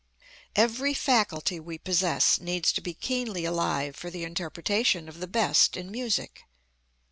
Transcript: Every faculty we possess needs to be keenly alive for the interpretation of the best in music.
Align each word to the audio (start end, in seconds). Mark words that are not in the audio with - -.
Every 0.55 0.95
faculty 0.95 1.59
we 1.59 1.77
possess 1.77 2.39
needs 2.39 2.71
to 2.71 2.81
be 2.81 2.95
keenly 2.95 3.45
alive 3.45 3.95
for 3.95 4.09
the 4.09 4.23
interpretation 4.23 5.07
of 5.07 5.19
the 5.19 5.27
best 5.27 5.77
in 5.77 5.91
music. 5.91 6.41